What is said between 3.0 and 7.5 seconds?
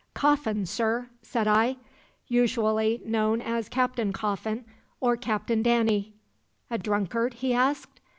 known as Captain Coffin, or Captain Danny.' "'A drunkard?'